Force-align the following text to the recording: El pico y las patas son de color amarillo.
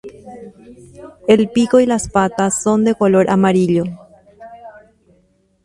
El 1.27 1.49
pico 1.49 1.79
y 1.79 1.85
las 1.85 2.09
patas 2.09 2.63
son 2.63 2.83
de 2.85 2.95
color 2.95 3.29
amarillo. 3.29 3.83